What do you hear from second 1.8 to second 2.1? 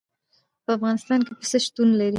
لري.